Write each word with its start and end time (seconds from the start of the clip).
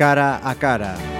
cara 0.00 0.40
a 0.42 0.54
cara. 0.54 1.19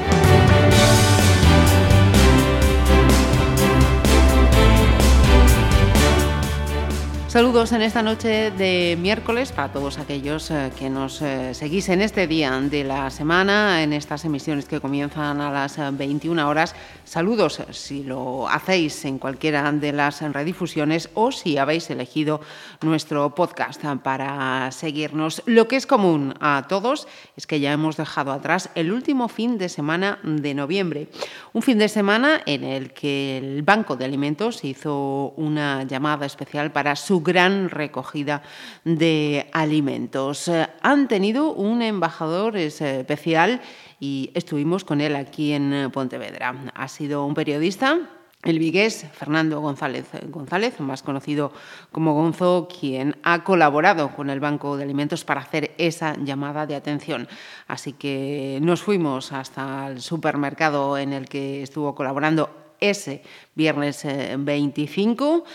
Saludos 7.30 7.70
en 7.70 7.82
esta 7.82 8.02
noche 8.02 8.50
de 8.50 8.98
miércoles 9.00 9.52
para 9.52 9.72
todos 9.72 10.00
aquellos 10.00 10.50
eh, 10.50 10.72
que 10.76 10.90
nos 10.90 11.22
eh, 11.22 11.54
seguís 11.54 11.88
en 11.88 12.02
este 12.02 12.26
día 12.26 12.60
de 12.60 12.82
la 12.82 13.08
semana, 13.10 13.84
en 13.84 13.92
estas 13.92 14.24
emisiones 14.24 14.64
que 14.64 14.80
comienzan 14.80 15.40
a 15.40 15.52
las 15.52 15.78
21 15.96 16.40
eh, 16.40 16.44
horas. 16.44 16.74
Saludos 17.04 17.62
si 17.70 18.02
lo 18.02 18.48
hacéis 18.48 19.04
en 19.04 19.20
cualquiera 19.20 19.70
de 19.70 19.92
las 19.92 20.20
redifusiones 20.22 21.08
o 21.14 21.30
si 21.30 21.56
habéis 21.56 21.88
elegido 21.90 22.40
nuestro 22.82 23.32
podcast 23.32 23.80
para 24.02 24.72
seguirnos. 24.72 25.44
Lo 25.46 25.68
que 25.68 25.76
es 25.76 25.86
común 25.86 26.34
a 26.40 26.66
todos 26.68 27.06
es 27.36 27.46
que 27.46 27.60
ya 27.60 27.72
hemos 27.72 27.96
dejado 27.96 28.32
atrás 28.32 28.70
el 28.74 28.90
último 28.90 29.28
fin 29.28 29.56
de 29.56 29.68
semana 29.68 30.18
de 30.24 30.52
noviembre. 30.52 31.06
Un 31.52 31.62
fin 31.62 31.78
de 31.78 31.88
semana 31.88 32.40
en 32.44 32.64
el 32.64 32.92
que 32.92 33.38
el 33.38 33.62
Banco 33.62 33.94
de 33.94 34.04
Alimentos 34.04 34.64
hizo 34.64 35.32
una 35.36 35.84
llamada 35.84 36.26
especial 36.26 36.72
para 36.72 36.96
su 36.96 37.19
gran 37.22 37.70
recogida 37.70 38.42
de 38.84 39.48
alimentos. 39.52 40.48
Eh, 40.48 40.66
han 40.82 41.08
tenido 41.08 41.52
un 41.52 41.82
embajador 41.82 42.56
especial 42.56 43.60
y 43.98 44.30
estuvimos 44.34 44.84
con 44.84 45.00
él 45.00 45.16
aquí 45.16 45.52
en 45.52 45.90
Pontevedra. 45.92 46.54
Ha 46.74 46.88
sido 46.88 47.24
un 47.24 47.34
periodista 47.34 47.98
el 48.42 48.58
vigués 48.58 49.04
Fernando 49.12 49.60
González 49.60 50.06
González, 50.28 50.80
más 50.80 51.02
conocido 51.02 51.52
como 51.92 52.14
Gonzo, 52.14 52.68
quien 52.68 53.16
ha 53.22 53.44
colaborado 53.44 54.16
con 54.16 54.30
el 54.30 54.40
Banco 54.40 54.78
de 54.78 54.84
Alimentos 54.84 55.24
para 55.24 55.42
hacer 55.42 55.74
esa 55.76 56.16
llamada 56.16 56.66
de 56.66 56.74
atención. 56.74 57.28
Así 57.68 57.92
que 57.92 58.58
nos 58.62 58.80
fuimos 58.80 59.32
hasta 59.32 59.88
el 59.88 60.00
supermercado 60.00 60.96
en 60.96 61.12
el 61.12 61.28
que 61.28 61.62
estuvo 61.62 61.94
colaborando 61.94 62.48
ese 62.80 63.22
viernes 63.54 64.06
25 64.38 65.44
eh, 65.44 65.50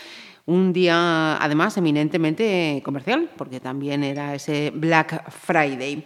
un 0.46 0.72
día 0.72 1.36
además 1.42 1.76
eminentemente 1.76 2.80
comercial, 2.84 3.28
porque 3.36 3.60
también 3.60 4.04
era 4.04 4.34
ese 4.34 4.72
Black 4.74 5.30
Friday. 5.30 6.04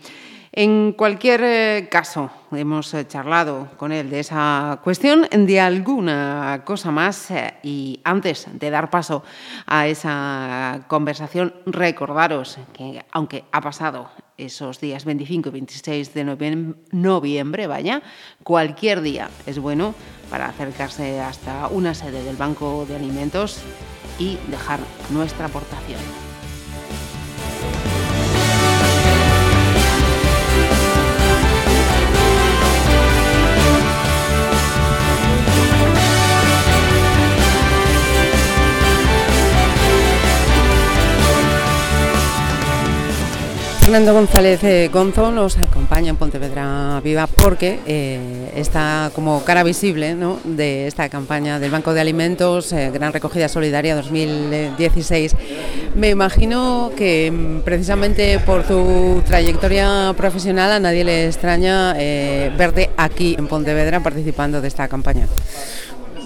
En 0.52 0.94
cualquier 0.94 1.42
eh, 1.44 1.88
caso, 1.88 2.28
hemos 2.50 2.92
eh, 2.94 3.06
charlado 3.06 3.68
con 3.77 3.92
él 3.92 4.11
de 4.11 4.18
esa 4.18 4.80
cuestión, 4.83 5.28
de 5.30 5.61
alguna 5.61 6.62
cosa 6.64 6.91
más, 6.91 7.30
eh, 7.30 7.55
y 7.62 8.00
antes 8.02 8.48
de 8.52 8.70
dar 8.70 8.91
paso 8.91 9.22
a 9.66 9.86
esa 9.86 10.86
conversación, 10.88 11.55
recordaros 11.66 12.58
que 12.72 13.05
aunque 13.12 13.44
ha 13.52 13.61
pasado 13.61 14.11
esos 14.36 14.80
días 14.80 15.05
25 15.05 15.50
y 15.50 15.52
26 15.52 16.14
de 16.14 16.24
noviembre, 16.91 17.68
vaya, 17.68 18.02
cualquier 18.42 19.02
día 19.02 19.30
es 19.46 19.61
bueno 19.61 19.94
para 20.30 20.46
acercarse 20.46 21.20
hasta 21.20 21.68
una 21.68 21.94
sede 21.94 22.24
del 22.24 22.36
Banco 22.36 22.86
de 22.88 22.96
Alimentos 22.96 23.62
y 24.21 24.39
dejar 24.49 24.79
nuestra 25.11 25.47
aportación. 25.47 25.99
Fernando 43.91 44.14
González 44.14 44.63
eh, 44.63 44.89
Gonzo 44.92 45.33
nos 45.33 45.59
en 45.98 46.17
Pontevedra 46.17 47.01
Viva 47.02 47.27
porque 47.27 47.80
eh, 47.84 48.52
está 48.55 49.11
como 49.12 49.42
cara 49.45 49.64
visible 49.64 50.17
de 50.45 50.86
esta 50.86 51.08
campaña 51.08 51.58
del 51.58 51.70
Banco 51.73 51.92
de 51.92 52.01
Alimentos, 52.01 52.73
eh, 52.73 52.90
Gran 52.95 53.12
Recogida 53.12 53.48
Solidaria 53.48 53.96
2016. 53.96 55.34
Me 55.96 56.11
imagino 56.11 56.92
que 56.96 57.30
mm, 57.30 57.61
precisamente 57.62 58.39
por 58.39 58.62
tu 58.62 59.20
trayectoria 59.27 60.14
profesional 60.17 60.70
a 60.70 60.79
nadie 60.79 61.05
le 61.05 61.27
extraña 61.27 61.92
verte 61.92 62.90
aquí 62.96 63.34
en 63.36 63.48
Pontevedra 63.48 64.00
participando 64.00 64.61
de 64.61 64.68
esta 64.68 64.89
campaña. 64.89 65.27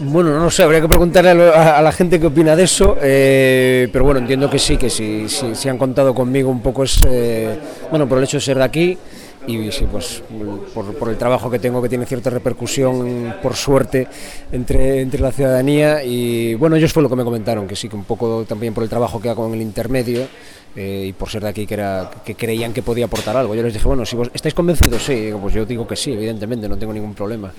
Bueno, 0.00 0.38
no 0.38 0.50
sé, 0.50 0.64
habría 0.64 0.80
que 0.80 0.88
preguntarle 0.88 1.30
a, 1.30 1.80
la 1.80 1.92
gente 1.92 2.19
qué 2.19 2.26
opina 2.26 2.56
de 2.56 2.64
eso, 2.64 2.97
eh, 3.00 3.88
pero 3.92 4.04
bueno, 4.04 4.19
entiendo 4.20 4.50
que 4.50 4.58
sí, 4.58 4.76
que 4.76 4.91
si 4.91 5.28
sí, 5.28 5.69
han 5.69 5.78
contado 5.78 6.12
conmigo 6.14 6.50
un 6.50 6.60
poco 6.60 6.82
es, 6.82 6.98
eh, 7.08 7.56
bueno, 7.91 8.08
por 8.08 8.19
el 8.19 8.24
hecho 8.24 8.38
de 8.38 8.41
ser 8.41 8.58
de 8.58 8.64
aquí 8.64 8.98
y 9.47 9.71
sí, 9.71 9.87
pues 9.91 10.22
por, 10.72 11.09
el 11.09 11.16
trabajo 11.16 11.50
que 11.50 11.59
tengo 11.59 11.82
que 11.82 11.88
tiene 11.88 12.06
cierta 12.06 12.31
repercusión, 12.31 13.37
por 13.43 13.55
suerte, 13.55 14.09
entre, 14.53 15.00
entre 15.00 15.21
la 15.21 15.32
ciudadanía 15.32 16.03
y 16.03 16.55
bueno, 16.55 16.77
ellos 16.77 16.93
fue 16.93 17.03
lo 17.03 17.09
que 17.09 17.16
me 17.16 17.25
comentaron, 17.25 17.66
que 17.66 17.77
sí, 17.77 17.88
que 17.88 17.97
un 17.97 18.04
poco 18.04 18.44
también 18.44 18.75
por 18.75 18.83
el 18.83 18.91
trabajo 18.91 19.21
que 19.21 19.28
hago 19.28 19.47
en 19.47 19.54
el 19.54 19.62
intermedio 19.62 20.27
eh, 20.77 21.06
y 21.09 21.12
por 21.12 21.28
ser 21.28 21.43
de 21.43 21.49
aquí 21.50 21.66
que, 21.66 21.75
era, 21.75 22.10
que 22.25 22.34
creían 22.34 22.72
que 22.72 22.83
podía 22.83 23.04
aportar 23.04 23.37
algo. 23.37 23.54
Yo 23.54 23.62
les 23.62 23.75
dije, 23.75 23.87
bueno, 23.87 24.04
si 24.04 24.16
vos 24.16 24.31
estáis 24.34 24.54
convencidos, 24.54 25.03
sí, 25.03 25.31
pues 25.41 25.54
yo 25.54 25.65
digo 25.65 25.87
que 25.87 25.97
sí, 25.97 26.12
evidentemente, 26.12 26.69
no 26.69 26.77
tengo 26.77 26.93
ningún 26.93 27.15
problema. 27.15 27.53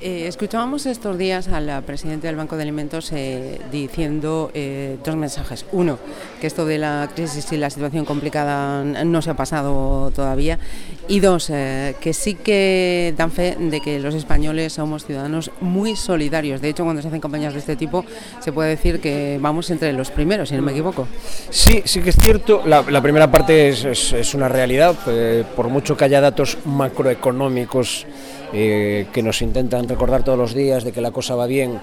Eh, 0.00 0.28
escuchábamos 0.28 0.86
estos 0.86 1.18
días 1.18 1.48
al 1.48 1.82
presidente 1.82 2.28
del 2.28 2.36
Banco 2.36 2.56
de 2.56 2.62
Alimentos 2.62 3.10
eh, 3.10 3.58
diciendo 3.72 4.48
eh, 4.54 4.96
dos 5.04 5.16
mensajes. 5.16 5.66
Uno, 5.72 5.98
que 6.40 6.46
esto 6.46 6.64
de 6.66 6.78
la 6.78 7.10
crisis 7.12 7.50
y 7.50 7.56
la 7.56 7.68
situación 7.68 8.04
complicada 8.04 8.84
no 8.84 9.22
se 9.22 9.30
ha 9.30 9.34
pasado 9.34 10.12
todavía. 10.14 10.60
Y 11.08 11.18
dos, 11.18 11.46
que 11.46 12.12
sí 12.12 12.34
que 12.34 13.14
dan 13.16 13.32
fe 13.32 13.56
de 13.58 13.80
que 13.80 13.98
los 13.98 14.14
españoles 14.14 14.74
somos 14.74 15.04
ciudadanos 15.04 15.50
muy 15.60 15.96
solidarios. 15.96 16.60
De 16.60 16.68
hecho, 16.68 16.84
cuando 16.84 17.02
se 17.02 17.08
hacen 17.08 17.20
campañas 17.20 17.54
de 17.54 17.60
este 17.60 17.74
tipo, 17.74 18.04
se 18.40 18.52
puede 18.52 18.68
decir 18.70 19.00
que 19.00 19.38
vamos 19.40 19.70
entre 19.70 19.92
los 19.94 20.10
primeros, 20.10 20.50
si 20.50 20.54
no 20.54 20.62
me 20.62 20.72
equivoco. 20.72 21.08
Sí, 21.50 21.82
sí 21.86 22.02
que 22.02 22.10
es 22.10 22.16
cierto. 22.16 22.62
La, 22.66 23.02
primera 23.02 23.30
parte 23.30 23.70
es, 23.70 24.12
es 24.12 24.34
una 24.34 24.48
realidad. 24.48 24.94
por 25.56 25.68
mucho 25.68 25.96
que 25.96 26.04
haya 26.04 26.20
datos 26.20 26.58
macroeconómicos 26.66 28.06
que 28.52 29.22
nos 29.22 29.42
intentan 29.42 29.87
recordar 29.88 30.22
todos 30.22 30.38
los 30.38 30.54
días 30.54 30.84
de 30.84 30.92
que 30.92 31.00
la 31.00 31.10
cosa 31.10 31.34
va 31.34 31.46
bien, 31.46 31.80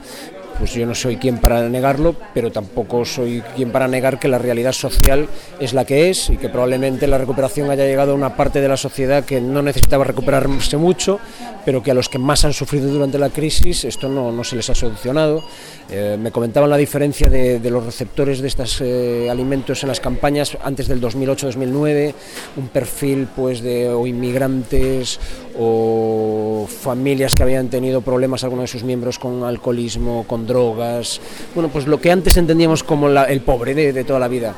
pues 0.58 0.74
yo 0.74 0.86
no 0.86 0.96
soy 0.96 1.18
quien 1.18 1.40
para 1.40 1.68
negarlo, 1.70 2.16
pero 2.34 2.52
tampoco 2.52 3.06
soy 3.06 3.42
quien 3.56 3.72
para 3.72 3.88
negar 3.88 4.20
que 4.20 4.28
la 4.28 4.38
realidad 4.38 4.72
social 4.72 5.28
es 5.60 5.74
la 5.74 5.86
que 5.86 6.10
es 6.10 6.30
y 6.30 6.38
que 6.38 6.50
probablemente 6.50 7.08
la 7.08 7.18
recuperación 7.18 7.70
haya 7.70 7.86
llegado 7.86 8.14
a 8.14 8.16
una 8.16 8.36
parte 8.36 8.62
de 8.62 8.68
la 8.68 8.78
sociedad 8.78 9.26
que 9.26 9.42
no 9.42 9.62
necesitaba 9.62 10.04
recuperarse 10.04 10.78
mucho, 10.78 11.20
pero 11.66 11.82
que 11.82 11.92
a 11.92 11.94
los 11.94 12.10
que 12.10 12.20
más 12.20 12.46
han 12.46 12.54
sufrido 12.54 12.90
durante 12.90 13.18
la 13.18 13.30
crisis 13.30 13.84
esto 13.84 14.08
no, 14.08 14.44
se 14.44 14.56
les 14.56 14.70
ha 14.70 14.76
solucionado. 14.76 15.44
Eh, 15.90 16.18
me 16.20 16.32
comentaban 16.32 16.70
la 16.70 16.78
diferencia 16.78 17.30
de, 17.30 17.60
los 17.70 17.86
receptores 17.86 18.40
de 18.40 18.48
estos 18.48 18.82
eh, 18.82 19.30
alimentos 19.30 19.84
en 19.84 19.90
las 19.90 20.00
campañas 20.00 20.58
antes 20.64 20.88
del 20.88 21.02
2008-2009, 21.02 22.14
un 22.58 22.68
perfil 22.70 23.28
pues 23.36 23.62
de 23.62 23.90
o 23.90 24.08
inmigrantes 24.08 25.20
o 25.58 26.68
familias 26.68 27.34
que 27.36 27.44
habían 27.44 27.70
tenido 27.70 28.02
problemas 28.02 28.44
algunos 28.44 28.64
de 28.64 28.68
sus 28.68 28.84
miembros 28.84 29.20
con 29.20 29.44
alcoholismo, 29.44 30.26
con 30.28 30.45
drogas, 30.46 31.20
bueno, 31.54 31.70
pues 31.70 31.88
lo 31.88 32.00
que 32.00 32.12
antes 32.12 32.38
entendíamos 32.38 32.84
como 32.84 33.10
el 33.10 33.42
pobre 33.42 33.74
de, 33.74 34.04
toda 34.04 34.20
la 34.20 34.28
vida. 34.28 34.54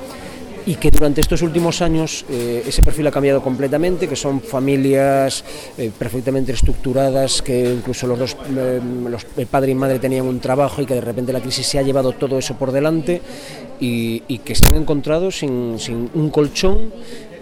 Y 0.65 0.75
que 0.75 0.91
durante 0.91 1.21
estos 1.21 1.41
últimos 1.43 1.81
años 1.81 2.25
eh, 2.29 2.61
ese 2.67 2.83
perfil 2.83 3.07
ha 3.07 3.11
cambiado 3.11 3.41
completamente, 3.41 4.05
que 4.05 4.17
son 4.17 4.41
familias 4.41 5.45
eh, 5.77 5.91
perfectamente 5.97 6.51
estructuradas, 6.51 7.41
que 7.41 7.73
incluso 7.73 8.05
los 8.05 8.19
dos, 8.19 8.37
eh, 8.57 8.81
el 9.37 9.47
padre 9.47 9.72
y 9.72 9.75
madre 9.75 9.99
tenían 9.99 10.25
un 10.25 10.41
trabajo 10.41 10.81
y 10.81 10.85
que 10.85 10.95
de 10.95 10.99
repente 10.99 11.31
la 11.31 11.39
crisis 11.39 11.67
se 11.67 11.79
ha 11.79 11.84
llevado 11.84 12.11
todo 12.11 12.37
eso 12.37 12.55
por 12.55 12.73
delante 12.73 13.22
y, 13.79 14.19
que 14.40 14.55
se 14.55 14.66
han 14.69 14.81
encontrado 14.81 15.31
sin, 15.31 15.79
sin 15.79 16.09
un 16.13 16.29
colchón 16.29 16.91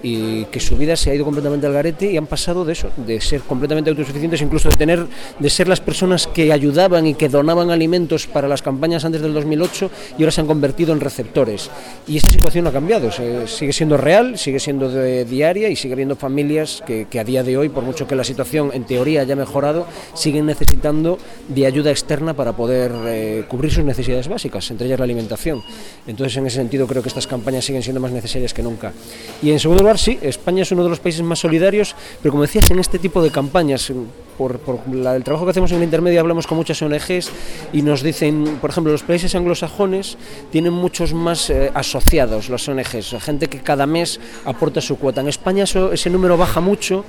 y 0.05 0.45
que 0.45 0.59
su 0.59 0.77
vida 0.77 0.95
se 0.95 1.09
ha 1.09 1.15
ido 1.15 1.25
completamente 1.25 1.65
al 1.65 1.73
garete 1.73 2.11
y 2.11 2.15
han 2.15 2.27
pasado 2.27 2.63
de 2.63 2.73
eso, 2.73 2.91
de 2.95 3.19
ser 3.19 3.41
completamente 3.41 3.89
autosuficientes, 3.89 4.39
incluso 4.39 4.69
de 4.69 4.75
tener, 4.75 5.07
de 5.39 5.49
ser 5.49 5.67
las 5.67 5.81
personas 5.81 6.27
que 6.27 6.53
ayudaban 6.53 7.07
y 7.07 7.15
que 7.15 7.27
donaban 7.27 7.71
alimentos 7.71 8.27
para 8.27 8.47
las 8.47 8.61
campañas 8.61 9.03
antes 9.03 9.23
del 9.23 9.33
2008 9.33 9.89
y 10.19 10.21
ahora 10.21 10.31
se 10.31 10.41
han 10.41 10.47
convertido 10.47 10.93
en 10.93 10.99
receptores. 10.99 11.71
Y 12.07 12.17
esa 12.17 12.29
situación 12.29 12.65
no 12.65 12.69
ha 12.69 12.73
cambiado, 12.73 13.09
sigue 13.11 13.73
siendo 13.73 13.97
real, 13.97 14.37
sigue 14.37 14.59
siendo 14.59 14.91
diaria 15.25 15.69
y 15.69 15.75
sigue 15.75 15.93
habiendo 15.93 16.15
familias 16.15 16.83
que, 16.85 17.19
a 17.19 17.23
día 17.23 17.41
de 17.41 17.57
hoy, 17.57 17.69
por 17.69 17.83
mucho 17.83 18.05
que 18.05 18.15
la 18.15 18.23
situación 18.23 18.69
en 18.75 18.83
teoría 18.83 19.21
haya 19.21 19.35
mejorado, 19.35 19.87
siguen 20.13 20.45
necesitando 20.45 21.17
de 21.47 21.65
ayuda 21.65 21.89
externa 21.89 22.35
para 22.35 22.53
poder 22.53 22.91
eh, 23.07 23.45
cubrir 23.47 23.71
sus 23.71 23.83
necesidades 23.83 24.27
básicas, 24.27 24.69
entre 24.69 24.85
ellas 24.85 24.99
la 24.99 25.05
alimentación. 25.05 25.63
Entonces, 26.05 26.37
en 26.37 26.45
ese 26.45 26.57
sentido, 26.57 26.85
creo 26.85 27.01
que 27.01 27.09
estas 27.09 27.25
campañas 27.25 27.65
siguen 27.65 27.81
siendo 27.81 27.99
más 27.99 28.11
necesarias 28.11 28.53
que 28.53 28.61
nunca. 28.61 28.93
Y 29.41 29.49
en 29.49 29.59
segundo 29.59 29.81
lugar, 29.81 29.94
sí, 29.97 30.19
España 30.21 30.63
es 30.63 30.71
uno 30.71 30.83
de 30.83 30.89
los 30.89 30.99
países 30.99 31.21
más 31.21 31.39
solidarios, 31.39 31.95
pero 32.21 32.31
como 32.31 32.43
decías, 32.43 32.69
en 32.71 32.79
este 32.79 32.99
tipo 32.99 33.21
de 33.21 33.31
campañas, 33.31 33.91
por, 34.37 34.59
el 34.91 35.23
trabajo 35.23 35.45
que 35.45 35.51
hacemos 35.51 35.71
en 35.71 35.77
el 35.77 35.83
intermedio, 35.83 36.19
hablamos 36.19 36.47
con 36.47 36.57
muchas 36.57 36.81
ONGs 36.81 37.31
y 37.73 37.81
nos 37.81 38.01
dicen, 38.03 38.57
por 38.59 38.69
ejemplo, 38.69 38.91
los 38.91 39.03
países 39.03 39.33
anglosajones 39.35 40.17
tienen 40.51 40.73
muchos 40.73 41.13
más 41.13 41.49
eh, 41.49 41.71
asociados, 41.73 42.49
las 42.49 42.67
ONGs, 42.67 43.15
gente 43.21 43.47
que 43.47 43.59
cada 43.59 43.85
mes 43.85 44.19
aporta 44.45 44.81
su 44.81 44.97
cuota. 44.97 45.21
En 45.21 45.29
España 45.29 45.63
ese 45.63 46.09
número 46.09 46.37
baja 46.37 46.59
mucho, 46.59 47.05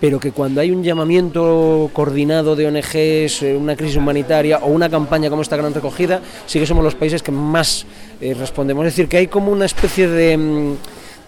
pero 0.00 0.20
que 0.20 0.32
cuando 0.32 0.60
hay 0.60 0.70
un 0.70 0.82
llamamiento 0.82 1.90
coordinado 1.92 2.54
de 2.54 2.66
ONGs, 2.66 3.42
eh, 3.42 3.56
una 3.58 3.74
crisis 3.76 3.96
humanitaria 3.96 4.58
o 4.58 4.68
una 4.68 4.88
campaña 4.88 5.30
como 5.30 5.42
esta 5.42 5.56
gran 5.56 5.74
recogida, 5.74 6.20
sí 6.46 6.60
que 6.60 6.66
somos 6.66 6.84
los 6.84 6.94
países 6.94 7.22
que 7.22 7.32
más 7.32 7.86
eh, 8.20 8.34
respondemos. 8.34 8.86
Es 8.86 8.92
decir, 8.92 9.08
que 9.08 9.16
hay 9.16 9.26
como 9.26 9.50
una 9.50 9.64
especie 9.64 10.08
de 10.08 10.36
mm, 10.36 10.76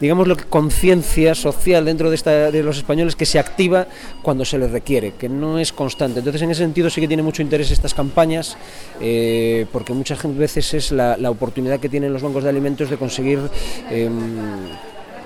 digamos, 0.00 0.26
lo 0.26 0.36
que 0.36 0.44
conciencia 0.44 1.34
social 1.34 1.84
dentro 1.84 2.08
de, 2.08 2.16
esta, 2.16 2.50
de 2.50 2.62
los 2.62 2.78
españoles 2.78 3.14
que 3.16 3.26
se 3.26 3.38
activa 3.38 3.86
cuando 4.22 4.44
se 4.44 4.58
les 4.58 4.70
requiere, 4.70 5.12
que 5.12 5.28
no 5.28 5.58
es 5.58 5.72
constante. 5.72 6.20
Entonces, 6.20 6.42
en 6.42 6.50
ese 6.50 6.62
sentido 6.62 6.90
sí 6.90 7.00
que 7.00 7.08
tiene 7.08 7.22
mucho 7.22 7.42
interés 7.42 7.70
estas 7.70 7.94
campañas, 7.94 8.56
eh, 9.00 9.66
porque 9.72 9.92
muchas 9.92 10.18
veces 10.36 10.74
es 10.74 10.92
la, 10.92 11.16
oportunidad 11.30 11.78
que 11.78 11.88
tienen 11.88 12.12
los 12.12 12.22
bancos 12.22 12.42
de 12.42 12.48
alimentos 12.48 12.90
de 12.90 12.96
conseguir 12.96 13.38
em, 13.90 14.18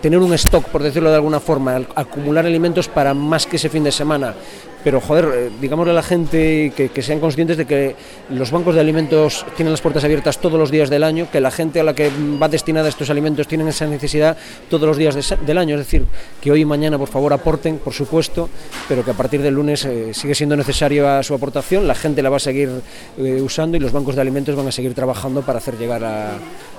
tener 0.02 0.18
un 0.18 0.34
stock, 0.34 0.64
por 0.66 0.82
decirlo 0.82 1.08
de 1.08 1.16
alguna 1.16 1.40
forma, 1.40 1.76
acumular 1.94 2.44
alimentos 2.44 2.88
para 2.88 3.14
más 3.14 3.46
que 3.46 3.56
ese 3.56 3.70
fin 3.70 3.84
de 3.84 3.92
semana 3.92 4.34
pero 4.84 5.00
joder, 5.00 5.28
eh, 5.34 5.50
digámosle 5.60 5.92
a 5.92 5.94
la 5.94 6.02
gente 6.02 6.72
que, 6.76 7.02
sean 7.02 7.18
conscientes 7.18 7.56
de 7.56 7.64
que 7.64 7.96
los 8.28 8.50
bancos 8.50 8.74
de 8.74 8.82
alimentos 8.82 9.46
tienen 9.56 9.72
las 9.72 9.80
puertas 9.80 10.04
abiertas 10.04 10.38
todos 10.38 10.58
los 10.58 10.70
días 10.70 10.90
del 10.90 11.02
año, 11.02 11.26
que 11.32 11.40
la 11.40 11.50
gente 11.50 11.80
a 11.80 11.84
la 11.84 11.94
que 11.94 12.10
va 12.40 12.48
destinada 12.48 12.88
estos 12.88 13.08
alimentos 13.08 13.48
tienen 13.48 13.66
esa 13.66 13.86
necesidad 13.86 14.36
todos 14.68 14.86
los 14.86 14.98
días 14.98 15.34
del 15.44 15.58
año, 15.58 15.76
es 15.76 15.80
decir, 15.80 16.04
que 16.40 16.52
hoy 16.52 16.60
y 16.60 16.64
mañana 16.66 16.98
por 16.98 17.08
favor 17.08 17.32
aporten, 17.32 17.78
por 17.78 17.94
supuesto, 17.94 18.50
pero 18.86 19.04
que 19.04 19.10
a 19.10 19.14
partir 19.14 19.40
del 19.40 19.54
lunes 19.54 19.84
eh, 19.86 20.12
sigue 20.12 20.34
siendo 20.34 20.54
necesaria 20.54 21.22
su 21.22 21.34
aportación, 21.34 21.88
la 21.88 21.94
gente 21.94 22.22
la 22.22 22.28
va 22.28 22.36
a 22.36 22.40
seguir 22.40 22.70
eh, 23.18 23.40
usando 23.40 23.78
y 23.78 23.80
los 23.80 23.92
bancos 23.92 24.14
de 24.14 24.20
alimentos 24.20 24.54
van 24.54 24.68
a 24.68 24.72
seguir 24.72 24.92
trabajando 24.92 25.40
para 25.42 25.58
hacer 25.58 25.78
llegar 25.78 26.02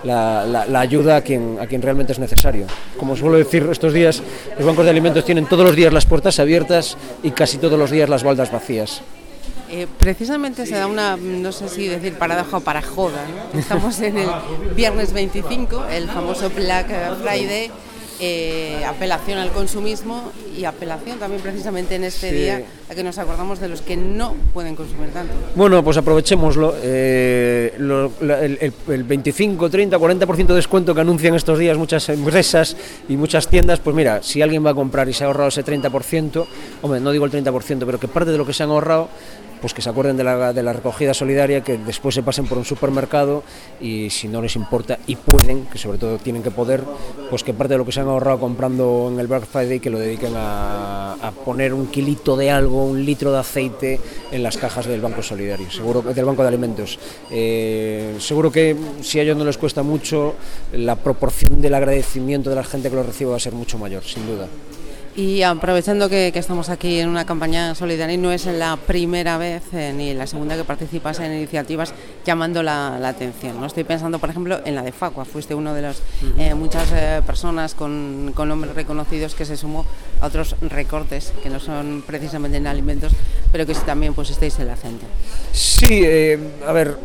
la, 0.04 0.80
ayuda 0.80 1.18
a 1.18 1.22
quien, 1.22 1.58
a 1.60 1.66
realmente 1.66 2.13
es 2.13 2.19
necesario. 2.19 2.68
Como 2.98 3.16
suelo 3.16 3.38
decir 3.38 3.68
estos 3.72 3.94
días, 3.94 4.22
los 4.58 4.66
bancos 4.66 4.86
de 4.86 4.92
alimentos 4.92 5.25
tienen 5.25 5.48
todos 5.48 5.66
los 5.66 5.75
días 5.75 5.92
las 5.92 6.06
puertas 6.06 6.40
abiertas 6.40 6.98
y 7.24 7.31
casi 7.31 7.58
todos 7.58 7.80
los 7.80 7.90
días 7.90 7.95
las 8.10 8.24
baldas 8.24 8.52
vacías. 8.52 9.02
Eh, 9.70 9.88
precisamente 9.98 10.66
se 10.66 10.76
da 10.76 10.86
una, 10.86 11.18
no 11.18 11.52
sé 11.52 11.70
si 11.70 11.88
decir 11.88 12.18
paradoja 12.18 12.58
o 12.58 12.62
para 12.62 12.82
joda. 12.82 13.26
Estamos 13.54 14.00
en 14.02 14.18
el 14.18 14.30
viernes 14.76 15.12
25, 15.14 15.86
el 15.88 16.08
famoso 16.08 16.50
Black 16.50 16.88
Friday 17.22 17.72
eh, 18.20 18.84
apelación 18.86 19.40
al 19.40 19.52
consumismo 19.52 20.32
y 20.58 20.64
apelación 20.66 21.20
también 21.20 21.42
precisamente 21.42 21.96
en 21.96 22.06
este 22.06 22.32
día 22.32 22.62
a 22.90 22.96
que 22.96 23.04
nos 23.04 23.18
acordamos 23.18 23.60
de 23.60 23.68
los 23.68 23.82
que 23.82 23.98
no 23.98 24.36
pueden 24.54 24.76
consumir 24.76 25.10
tanto. 25.10 25.34
Bueno, 25.56 25.84
pues 25.84 25.98
aprovechémoslo. 25.98 26.76
Eh, 26.82 27.74
el, 27.78 29.04
25, 29.04 29.70
30, 29.70 29.98
40% 29.98 30.46
de 30.48 30.56
descuento 30.56 30.96
que 30.96 31.02
anuncian 31.02 31.36
estos 31.36 31.60
días 31.60 31.78
muchas 31.78 32.08
empresas 32.10 32.78
y 33.10 33.18
muchas 33.18 33.48
tiendas, 33.48 33.80
pues 33.80 33.96
mira, 33.96 34.24
si 34.24 34.42
alguien 34.42 34.66
va 34.66 34.70
a 34.70 34.76
comprar 34.76 35.10
y 35.10 35.14
se 35.14 35.24
ha 35.24 35.28
ahorrado 35.28 35.50
ese 35.50 35.66
30%, 35.66 36.46
hombre, 36.84 37.00
no 37.00 37.12
digo 37.12 37.26
el 37.26 37.32
30%, 37.32 37.86
pero 37.86 38.00
que 38.00 38.08
parte 38.08 38.32
de 38.32 38.38
lo 38.38 38.46
que 38.46 38.54
se 38.54 38.64
han 38.64 38.70
ahorrado 38.70 39.10
pues 39.62 39.74
que 39.74 39.81
se 39.81 39.90
acuerden 39.90 40.18
de 40.18 40.24
la, 40.24 40.54
de 40.54 40.63
la 40.63 40.74
recogida 40.74 41.13
solidaria, 41.13 41.62
que 41.62 41.78
después 41.78 42.16
se 42.16 42.24
pasen 42.24 42.46
por 42.46 42.57
un 42.57 42.66
supermercado 42.66 43.44
y 43.80 44.10
si 44.10 44.28
no 44.28 44.42
les 44.42 44.56
importa 44.56 45.00
y 45.07 45.16
pueden, 45.16 45.66
que 45.66 45.78
sobre 45.78 45.98
todo 45.98 46.18
tienen 46.18 46.44
que 46.44 46.52
poder, 46.52 46.84
pues 47.30 47.44
que 47.44 47.54
parte 47.54 47.74
de 47.74 47.78
lo 47.78 47.86
que 47.86 47.92
se 47.92 48.02
han 48.02 48.07
ahorrado 48.07 48.40
comprando 48.40 49.10
en 49.12 49.19
el 49.19 49.28
Black 49.28 49.46
Friday 49.46 49.80
que 49.80 49.90
lo 49.90 50.00
dediquen 50.00 50.34
a, 50.36 51.16
poner 51.44 51.74
un 51.74 51.88
kilito 51.88 52.36
de 52.36 52.50
algo, 52.50 52.86
un 52.86 53.04
litro 53.04 53.31
de 53.31 53.40
aceite 53.40 54.00
en 54.31 54.42
las 54.42 54.57
cajas 54.57 54.86
del 54.86 55.02
Banco 55.02 55.22
Solidario, 55.22 55.69
seguro 55.69 56.01
del 56.01 56.25
Banco 56.25 56.42
de 56.42 56.48
Alimentos. 56.48 57.00
Eh, 57.30 58.16
seguro 58.19 58.51
que 58.51 58.75
si 59.01 59.19
a 59.19 59.24
ellos 59.24 59.38
no 59.38 59.46
les 59.46 59.58
cuesta 59.58 59.84
mucho, 59.84 60.36
la 60.74 60.96
proporción 60.96 61.62
del 61.62 61.74
agradecimiento 61.74 62.50
de 62.50 62.56
la 62.56 62.63
gente 62.63 62.90
que 62.90 62.96
lo 62.96 63.04
recibe 63.04 63.31
va 63.31 63.38
a 63.38 63.40
ser 63.40 63.54
mucho 63.54 63.78
mayor, 63.78 64.04
sin 64.04 64.25
duda. 64.25 64.48
Y 65.18 65.44
aprovechando 65.44 66.10
que, 66.10 66.34
estamos 66.36 66.68
aquí 66.68 67.00
en 67.00 67.08
una 67.08 67.26
campaña 67.26 67.74
solidaria, 67.74 68.18
no 68.18 68.34
es 68.34 68.46
la 68.48 68.76
primera 68.76 69.38
vez 69.38 69.64
eh, 69.72 69.94
ni 69.96 70.14
la 70.14 70.28
segunda 70.28 70.58
que 70.58 70.66
participas 70.66 71.22
en 71.22 71.32
iniciativas 71.34 71.94
llamando 72.26 72.62
la, 72.62 72.96
atención. 73.08 73.62
¿no? 73.62 73.66
Estoy 73.66 73.86
pensando, 73.86 74.20
por 74.20 74.30
ejemplo, 74.30 74.60
en 74.66 74.76
la 74.76 74.82
de 74.82 74.92
Facua. 74.92 75.24
Fuiste 75.24 75.56
uno 75.56 75.74
de 75.74 75.84
las 75.84 76.02
eh, 76.38 76.54
muchas 76.54 76.92
eh, 76.92 77.22
personas 77.26 77.76
con, 77.76 78.34
con, 78.36 78.50
nombres 78.50 78.76
reconocidos 78.76 79.36
que 79.36 79.46
se 79.46 79.56
sumó 79.56 79.86
a 80.20 80.28
otros 80.28 80.58
recortes 80.60 81.32
que 81.42 81.50
no 81.50 81.62
son 81.62 82.04
precisamente 82.06 82.58
en 82.58 82.68
alimentos, 82.68 83.14
pero 83.54 83.66
que 83.66 83.74
sí 83.74 83.82
también 83.86 84.14
pues 84.14 84.32
estáis 84.32 84.60
en 84.60 84.68
la 84.68 84.76
gente. 84.76 85.06
Sí, 85.54 86.04
a 86.68 86.72
ver, 86.74 86.98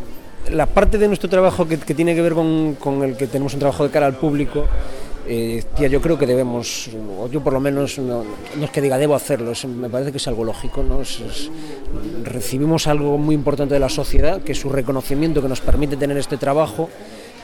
la 0.49 0.65
parte 0.65 0.97
de 0.97 1.07
nuestro 1.07 1.29
trabajo 1.29 1.65
que, 1.65 1.77
tiene 1.77 2.13
que 2.13 2.21
ver 2.21 2.33
con, 2.33 2.75
con 2.75 3.03
el 3.03 3.15
que 3.15 3.27
tenemos 3.27 3.53
un 3.53 3.59
trabajo 3.59 3.85
de 3.85 3.89
cara 3.89 4.05
al 4.05 4.17
público 4.17 4.67
eh, 5.27 5.63
tía, 5.75 5.87
yo 5.87 6.01
creo 6.01 6.17
que 6.17 6.25
debemos, 6.25 6.89
o 7.19 7.27
yo 7.29 7.41
por 7.41 7.53
lo 7.53 7.59
menos, 7.59 7.99
no, 7.99 8.23
es 8.61 8.69
que 8.71 8.81
diga 8.81 8.97
debo 8.97 9.15
hacerlo, 9.15 9.53
me 9.67 9.89
parece 9.89 10.11
que 10.11 10.17
es 10.17 10.27
algo 10.27 10.43
lógico, 10.43 10.83
¿no? 10.83 11.01
recibimos 12.23 12.87
algo 12.87 13.17
muy 13.17 13.35
importante 13.35 13.73
de 13.73 13.79
la 13.79 13.89
sociedad, 13.89 14.41
que 14.41 14.53
es 14.53 14.59
su 14.59 14.69
reconocimiento 14.69 15.41
que 15.41 15.47
nos 15.47 15.61
permite 15.61 15.97
tener 15.97 16.17
este 16.17 16.37
trabajo 16.37 16.89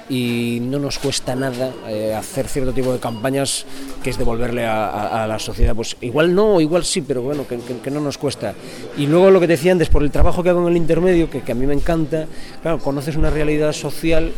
y 0.10 0.60
no 0.62 0.80
nos 0.80 1.00
cuesta 1.00 1.36
nada 1.36 1.74
eh, 1.88 2.14
hacer 2.16 2.48
cierto 2.48 2.72
tipo 2.72 2.94
de 2.94 3.00
campañas 3.00 3.66
que 4.02 4.10
es 4.10 4.18
devolverle 4.18 4.66
a, 4.66 5.26
la 5.28 5.38
sociedad. 5.38 5.76
Pues 5.76 5.98
igual 6.02 6.34
no, 6.34 6.62
igual 6.62 6.86
sí, 6.86 7.02
pero 7.02 7.22
bueno, 7.22 7.46
que, 7.48 7.92
no 7.92 8.00
nos 8.00 8.18
cuesta. 8.18 8.54
Y 8.98 9.08
luego 9.08 9.32
lo 9.32 9.40
que 9.40 9.48
decía 9.48 9.72
antes, 9.72 9.90
por 9.90 10.04
el 10.04 10.12
trabajo 10.12 10.44
que 10.44 10.50
hago 10.50 10.62
en 10.62 10.70
el 10.70 10.78
intermedio, 10.78 11.30
que, 11.30 11.42
que 11.42 11.52
a 11.52 11.56
mí 11.56 11.66
me 11.66 11.74
encanta, 11.74 12.28
claro, 12.62 12.80
conoces 12.80 13.18
una 13.18 13.30
realidad 13.30 13.74
social 13.74 14.32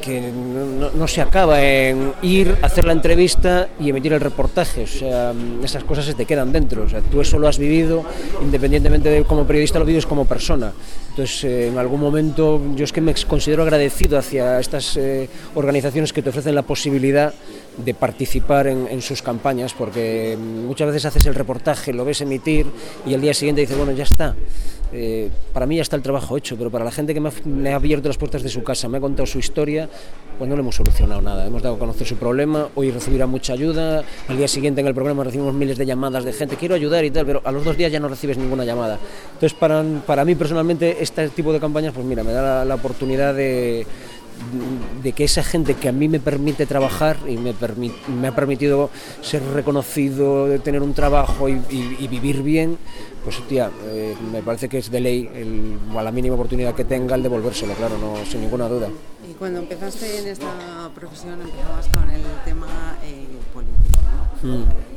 que 0.00 0.32
no, 0.32 1.08
se 1.08 1.20
acaba 1.20 1.62
en 1.62 2.12
ir, 2.22 2.56
hacer 2.62 2.84
la 2.84 2.92
entrevista 2.92 3.68
y 3.78 3.90
emitir 3.90 4.12
el 4.12 4.20
reportaje. 4.20 4.84
O 4.84 4.86
sea, 4.86 5.32
esas 5.62 5.84
cosas 5.84 6.04
se 6.04 6.14
te 6.14 6.24
quedan 6.24 6.52
dentro. 6.52 6.84
O 6.84 6.88
sea, 6.88 7.00
tú 7.00 7.20
eso 7.20 7.38
lo 7.38 7.48
has 7.48 7.58
vivido, 7.58 8.04
independientemente 8.42 9.08
de 9.08 9.24
como 9.24 9.46
periodista 9.46 9.78
lo 9.78 9.84
vives 9.84 10.06
como 10.06 10.24
persona. 10.24 10.72
Entonces, 11.20 11.44
eh, 11.44 11.68
en 11.68 11.76
algún 11.76 12.00
momento 12.00 12.62
yo 12.74 12.82
es 12.82 12.94
que 12.94 13.02
me 13.02 13.14
considero 13.28 13.62
agradecido 13.62 14.16
hacia 14.16 14.58
estas 14.58 14.96
eh, 14.96 15.28
organizaciones 15.54 16.14
que 16.14 16.22
te 16.22 16.30
ofrecen 16.30 16.54
la 16.54 16.62
posibilidad 16.62 17.34
de 17.76 17.92
participar 17.92 18.66
en, 18.68 19.02
sus 19.02 19.20
campañas, 19.20 19.74
porque 19.74 20.38
muchas 20.38 20.88
veces 20.88 21.04
haces 21.04 21.26
el 21.26 21.34
reportaje, 21.34 21.92
lo 21.92 22.06
ves 22.06 22.22
emitir 22.22 22.66
y 23.06 23.12
al 23.12 23.20
día 23.20 23.34
siguiente 23.34 23.60
dices, 23.60 23.76
bueno, 23.76 23.92
ya 23.92 24.04
está. 24.04 24.34
Eh, 24.92 25.30
para 25.52 25.66
mí 25.66 25.76
ya 25.76 25.82
está 25.82 25.94
el 25.94 26.02
trabajo 26.02 26.36
hecho, 26.36 26.56
pero 26.56 26.70
para 26.70 26.84
la 26.84 26.90
gente 26.90 27.14
que 27.14 27.20
me 27.20 27.70
ha, 27.70 27.76
abierto 27.76 28.08
las 28.08 28.18
puertas 28.18 28.42
de 28.42 28.48
su 28.48 28.62
casa, 28.62 28.88
me 28.88 28.98
ha 28.98 29.00
contado 29.00 29.24
su 29.26 29.38
historia, 29.38 29.88
pues 30.36 30.48
no 30.50 30.56
le 30.56 30.62
hemos 30.62 30.74
solucionado 30.74 31.20
nada. 31.20 31.46
Hemos 31.46 31.62
dado 31.62 31.76
a 31.76 31.78
conocer 31.78 32.06
su 32.06 32.16
problema, 32.16 32.68
hoy 32.74 32.90
recibirá 32.90 33.26
mucha 33.26 33.52
ayuda, 33.52 34.02
al 34.28 34.36
día 34.36 34.48
siguiente 34.48 34.80
en 34.80 34.88
el 34.88 34.94
programa 34.94 35.22
recibimos 35.22 35.54
miles 35.54 35.78
de 35.78 35.86
llamadas 35.86 36.24
de 36.24 36.32
gente, 36.32 36.56
quiero 36.56 36.74
ayudar 36.74 37.04
y 37.04 37.10
tal, 37.10 37.24
pero 37.24 37.40
a 37.44 37.52
los 37.52 37.64
dos 37.64 37.76
días 37.76 37.92
ya 37.92 38.00
no 38.00 38.08
recibes 38.08 38.36
ninguna 38.36 38.64
llamada. 38.64 38.98
Entonces, 39.34 39.54
para, 39.54 39.84
para 40.06 40.24
mí 40.24 40.34
personalmente, 40.34 41.00
este 41.10 41.28
tipo 41.28 41.52
de 41.52 41.60
campañas, 41.60 41.92
pues 41.94 42.06
mira, 42.06 42.24
me 42.24 42.32
da 42.32 42.64
la 42.64 42.74
oportunidad 42.74 43.34
de 43.34 43.86
de 45.02 45.12
que 45.12 45.24
esa 45.24 45.42
gente 45.42 45.74
que 45.74 45.88
a 45.88 45.92
mí 45.92 46.08
me 46.08 46.20
permite 46.20 46.66
trabajar 46.66 47.18
y 47.26 47.36
me, 47.36 47.54
me 48.08 48.28
ha 48.28 48.34
permitido 48.34 48.90
ser 49.22 49.42
reconocido, 49.42 50.46
de 50.46 50.58
tener 50.58 50.82
un 50.82 50.94
trabajo 50.94 51.48
y, 51.48 52.08
vivir 52.08 52.42
bien, 52.42 52.78
pues 53.24 53.36
tía, 53.48 53.70
eh, 53.84 54.14
me 54.32 54.42
parece 54.42 54.68
que 54.68 54.78
es 54.78 54.90
de 54.90 55.00
ley 55.00 55.30
el, 55.34 55.78
a 55.96 56.02
la 56.02 56.10
mínima 56.10 56.34
oportunidad 56.34 56.74
que 56.74 56.84
tenga 56.84 57.14
el 57.14 57.22
devolvérselo, 57.22 57.74
claro, 57.74 57.98
no, 57.98 58.24
sin 58.24 58.40
ninguna 58.40 58.68
duda. 58.68 58.88
Y 59.28 59.34
cuando 59.34 59.60
empezaste 59.60 60.18
en 60.18 60.28
esta 60.28 60.90
profesión 60.94 61.40
empezabas 61.40 61.88
con 61.88 62.10
el 62.10 62.22
tema 62.44 62.96
eh, 63.04 63.26
político, 63.52 64.00
¿no? 64.42 64.58
Mm 64.58 64.89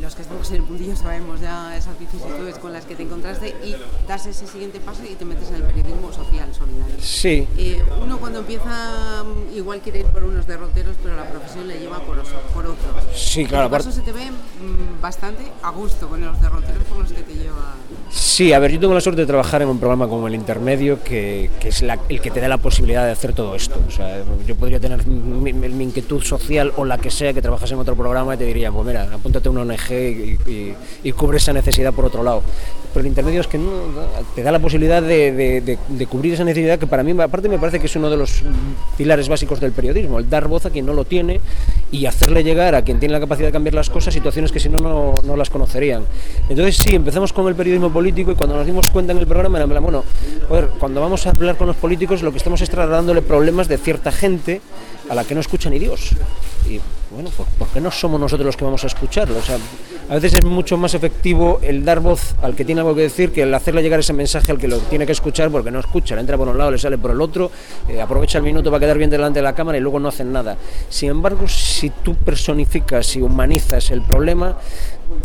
los 0.00 0.14
que 0.14 0.22
estamos 0.22 0.48
en 0.50 0.56
el 0.56 0.62
puntillo 0.62 0.96
sabemos 0.96 1.40
ya 1.40 1.76
esas 1.76 1.98
vicisitudes 1.98 2.58
con 2.58 2.72
las 2.72 2.84
que 2.84 2.96
te 2.96 3.02
encontraste 3.02 3.54
y 3.64 3.76
das 4.08 4.26
ese 4.26 4.46
siguiente 4.46 4.80
paso 4.80 5.02
y 5.04 5.14
te 5.14 5.24
metes 5.24 5.48
en 5.50 5.56
el 5.56 5.62
periodismo 5.62 6.12
social 6.12 6.48
solidario. 6.54 6.96
Sí. 7.00 7.46
Eh, 7.58 7.82
uno 8.02 8.18
cuando 8.18 8.40
empieza 8.40 9.24
mm, 9.24 9.56
igual 9.56 9.80
quiere 9.80 10.00
ir 10.00 10.06
por 10.06 10.24
unos 10.24 10.46
derroteros, 10.46 10.96
pero 11.02 11.16
la 11.16 11.24
profesión 11.24 11.68
le 11.68 11.78
lleva 11.78 11.98
por, 12.00 12.22
por 12.54 12.66
otros. 12.66 13.04
Sí, 13.14 13.44
claro. 13.44 13.68
Por 13.68 13.80
eso 13.80 13.92
se 13.92 14.00
te 14.00 14.12
ve 14.12 14.30
mm, 14.30 15.00
bastante 15.00 15.44
a 15.62 15.70
gusto 15.70 16.08
con 16.08 16.20
los 16.20 16.40
derroteros 16.40 16.84
por 16.84 16.98
los 16.98 17.12
que 17.12 17.22
te 17.22 17.34
lleva. 17.34 17.74
Sí, 18.10 18.52
a 18.52 18.58
ver, 18.58 18.72
yo 18.72 18.80
tengo 18.80 18.94
la 18.94 19.00
suerte 19.00 19.20
de 19.20 19.26
trabajar 19.26 19.62
en 19.62 19.68
un 19.68 19.78
programa 19.78 20.08
como 20.08 20.26
El 20.26 20.34
Intermedio, 20.34 21.02
que, 21.02 21.50
que 21.60 21.68
es 21.68 21.82
el 21.82 22.20
que 22.20 22.30
te 22.30 22.40
da 22.40 22.48
la 22.48 22.58
posibilidad 22.58 23.04
de 23.04 23.12
hacer 23.12 23.32
todo 23.32 23.54
esto. 23.54 23.80
O 23.86 23.90
sea, 23.90 24.24
yo 24.46 24.56
podría 24.56 24.80
tener 24.80 25.06
mi, 25.06 25.52
mi, 25.52 25.84
inquietud 25.84 26.22
social 26.22 26.72
o 26.76 26.84
la 26.84 26.98
que 26.98 27.10
sea, 27.10 27.32
que 27.32 27.42
trabajas 27.42 27.70
en 27.72 27.78
otro 27.78 27.94
programa 27.94 28.34
y 28.34 28.38
te 28.38 28.44
diría, 28.44 28.72
pues 28.72 28.86
mira, 28.86 29.08
apúntate 29.12 29.48
a 29.48 29.52
una 29.52 29.62
ONG 29.62 29.89
y, 29.90 31.12
cubre 31.12 31.38
esa 31.38 31.52
necesidad 31.52 31.92
por 31.92 32.06
otro 32.06 32.22
lado. 32.22 32.42
pero 32.94 33.00
el 33.00 33.06
intermedio 33.08 33.40
es 33.40 33.46
que 33.46 33.60
te 34.34 34.42
da 34.42 34.52
la 34.52 34.58
posibilidad 34.58 35.02
de, 35.02 35.78
cubrir 36.08 36.34
esa 36.34 36.44
necesidad 36.44 36.78
que 36.78 36.86
para 36.86 37.02
mí, 37.02 37.12
aparte 37.20 37.48
me 37.48 37.58
parece 37.58 37.78
que 37.78 37.86
es 37.86 37.96
uno 37.96 38.10
de 38.10 38.16
los 38.16 38.42
pilares 38.96 39.28
básicos 39.28 39.60
del 39.60 39.72
periodismo, 39.72 40.18
el 40.18 40.30
dar 40.30 40.48
voz 40.48 40.66
a 40.66 40.70
quien 40.70 40.86
no 40.86 40.94
lo 40.94 41.04
tiene 41.04 41.40
y 41.92 42.06
hacerle 42.06 42.42
llegar 42.42 42.74
a 42.74 42.82
quien 42.82 42.98
tiene 42.98 43.12
la 43.12 43.20
capacidad 43.20 43.48
de 43.48 43.52
cambiar 43.52 43.74
las 43.74 43.90
cosas 43.90 44.14
situaciones 44.14 44.52
que 44.52 44.60
si 44.60 44.68
no, 44.68 45.14
no, 45.22 45.36
las 45.36 45.50
conocerían. 45.50 46.04
Entonces 46.48 46.76
sí, 46.76 46.94
empezamos 46.94 47.32
con 47.32 47.46
el 47.48 47.54
periodismo 47.54 47.92
político 47.92 48.32
y 48.32 48.34
cuando 48.34 48.56
nos 48.56 48.66
dimos 48.66 48.88
cuenta 48.88 49.12
en 49.12 49.18
el 49.18 49.26
programa 49.26 49.58
era, 49.58 49.80
bueno, 49.80 50.04
cuando 50.78 51.00
vamos 51.00 51.26
a 51.26 51.30
hablar 51.30 51.56
con 51.56 51.66
los 51.66 51.76
políticos 51.76 52.22
lo 52.22 52.30
que 52.30 52.38
estamos 52.38 52.60
es 52.60 52.70
trasladándole 52.70 53.22
problemas 53.22 53.68
de 53.68 53.78
cierta 53.78 54.12
gente 54.12 54.60
a 55.08 55.14
la 55.14 55.24
que 55.24 55.34
no 55.34 55.40
escucha 55.40 55.70
ni 55.70 55.78
Dios. 55.78 56.10
Y 56.68 56.80
bueno, 57.10 57.30
pues 57.36 57.48
¿por 57.58 57.68
qué 57.68 57.80
no 57.80 57.90
somos 57.90 58.20
nosotros 58.20 58.46
los 58.46 58.56
que 58.56 58.64
vamos 58.64 58.84
a 58.84 58.86
escucharlo? 58.86 59.38
O 59.38 59.42
sea, 59.42 59.58
a 60.08 60.14
veces 60.14 60.34
es 60.34 60.44
mucho 60.44 60.76
más 60.76 60.94
efectivo 60.94 61.58
el 61.62 61.84
dar 61.84 62.00
voz 62.00 62.34
al 62.40 62.54
que 62.54 62.64
tiene 62.64 62.80
algo 62.80 62.94
que 62.94 63.02
decir 63.02 63.32
que 63.32 63.42
el 63.42 63.52
hacerle 63.52 63.82
llegar 63.82 64.00
ese 64.00 64.12
mensaje 64.12 64.52
al 64.52 64.58
que 64.58 64.68
lo 64.68 64.78
tiene 64.78 65.06
que 65.06 65.12
escuchar 65.12 65.50
porque 65.50 65.70
no 65.70 65.80
escucha, 65.80 66.14
le 66.14 66.20
entra 66.20 66.36
por 66.36 66.48
un 66.48 66.56
lado, 66.56 66.70
le 66.70 66.78
sale 66.78 66.98
por 66.98 67.10
el 67.10 67.20
otro, 67.20 67.50
eh, 67.88 68.00
aprovecha 68.00 68.38
el 68.38 68.44
minuto 68.44 68.70
para 68.70 68.80
quedar 68.80 68.98
bien 68.98 69.10
delante 69.10 69.40
de 69.40 69.42
la 69.42 69.54
cámara 69.54 69.78
y 69.78 69.80
luego 69.80 69.98
no 69.98 70.08
hacen 70.08 70.32
nada. 70.32 70.56
Sin 70.88 71.10
embargo, 71.10 71.48
si 71.48 71.90
tú 71.90 72.14
personificas 72.14 73.16
y 73.16 73.22
humanizas 73.22 73.90
el 73.90 74.02
problema, 74.02 74.56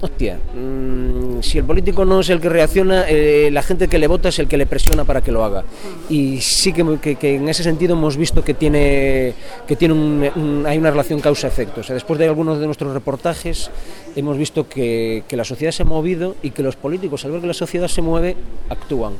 hostia, 0.01 0.39
mm, 0.53 1.41
si 1.41 1.57
el 1.57 1.63
político 1.63 2.05
no 2.05 2.19
es 2.19 2.29
el 2.29 2.39
que 2.39 2.49
reacciona, 2.49 3.05
eh, 3.07 3.49
la 3.51 3.61
gente 3.61 3.87
que 3.87 3.99
le 3.99 4.07
vota 4.07 4.29
es 4.29 4.39
el 4.39 4.47
que 4.47 4.57
le 4.57 4.65
presiona 4.65 5.03
para 5.03 5.21
que 5.21 5.31
lo 5.31 5.43
haga. 5.43 5.63
Y 6.09 6.41
sí 6.41 6.73
que, 6.73 6.81
en 6.81 7.49
ese 7.49 7.63
sentido 7.63 7.93
hemos 7.93 8.17
visto 8.17 8.43
que 8.43 8.53
tiene, 8.53 9.33
que 9.67 9.75
tiene 9.75 10.31
hay 10.65 10.77
una 10.77 10.91
relación 10.91 11.19
causa-efecto. 11.19 11.74
O 11.81 11.83
sea, 11.83 11.93
después 11.93 12.19
de 12.19 12.27
algunos 12.27 12.59
de 12.59 12.65
nuestros 12.65 12.93
reportajes 12.93 13.69
hemos 14.15 14.37
visto 14.37 14.67
que, 14.67 15.23
que 15.27 15.37
la 15.37 15.43
sociedad 15.43 15.71
se 15.71 15.83
ha 15.83 15.85
movido 15.85 16.35
y 16.41 16.51
que 16.51 16.63
los 16.63 16.75
políticos, 16.75 17.25
al 17.25 17.31
ver 17.31 17.41
que 17.41 17.47
la 17.47 17.53
sociedad 17.53 17.87
se 17.87 18.01
mueve, 18.01 18.35
actúan. 18.69 19.13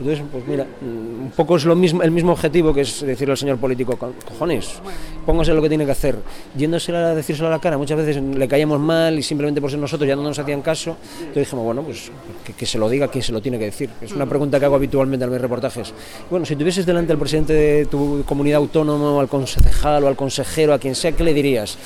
Entonces, 0.00 0.24
pues 0.32 0.46
mira, 0.46 0.64
mm, 0.64 1.24
un 1.24 1.32
poco 1.36 1.56
es 1.56 1.66
lo 1.66 1.76
mismo, 1.76 2.02
el 2.02 2.10
mismo 2.10 2.32
objetivo 2.32 2.72
que 2.72 2.80
es 2.80 3.02
decirle 3.02 3.32
al 3.32 3.38
señor 3.38 3.58
político, 3.58 3.98
cojones, 3.98 4.80
póngase 5.26 5.52
lo 5.52 5.60
que 5.60 5.68
tiene 5.68 5.84
que 5.84 5.92
hacer. 5.92 6.16
Yéndose 6.56 6.96
a 6.96 7.14
decírselo 7.14 7.48
a 7.48 7.50
la 7.50 7.58
cara, 7.58 7.76
muchas 7.76 7.98
veces 7.98 8.22
le 8.22 8.48
caíamos 8.48 8.80
mal 8.80 9.18
y 9.18 9.22
simplemente 9.22 9.60
por 9.60 9.70
ser 9.70 9.78
nosotros 9.78 10.08
ya 10.08 10.16
no 10.16 10.22
nos 10.22 10.38
hacían 10.38 10.62
caso. 10.62 10.96
Entonces 11.18 11.44
dijimos, 11.44 11.66
bueno, 11.66 11.82
pues 11.82 12.10
que, 12.56 12.64
se 12.64 12.78
lo 12.78 12.88
diga 12.88 13.08
quien 13.08 13.22
se 13.22 13.32
lo 13.32 13.42
tiene 13.42 13.58
que 13.58 13.66
decir. 13.66 13.90
Es 14.00 14.12
una 14.12 14.24
pregunta 14.24 14.58
que 14.58 14.64
hago 14.64 14.76
habitualmente 14.76 15.26
en 15.26 15.32
mis 15.32 15.40
reportajes. 15.40 15.92
Bueno, 16.30 16.46
si 16.46 16.56
tuvieses 16.56 16.86
delante 16.86 17.12
al 17.12 17.18
presidente 17.18 17.52
de 17.52 17.84
tu 17.84 18.24
comunidad 18.24 18.56
autónoma, 18.56 19.20
al 19.20 19.28
concejal 19.28 20.04
o 20.04 20.08
al 20.08 20.16
consejero, 20.16 20.72
a 20.72 20.78
quien 20.78 20.94
sea, 20.94 21.12
¿qué 21.12 21.24
le 21.24 21.34
dirías? 21.34 21.76